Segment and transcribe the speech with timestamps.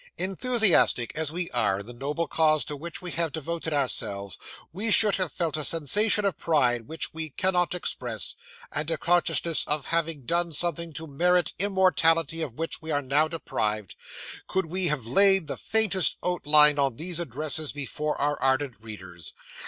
[0.17, 4.39] Enthusiastic as we are in the noble cause to which we have devoted ourselves,
[4.73, 8.35] we should have felt a sensation of pride which we cannot express,
[8.71, 13.27] and a consciousness of having done something to merit immortality of which we are now
[13.27, 13.95] deprived,
[14.47, 19.35] could we have laid the faintest outline on these addresses before our ardent readers.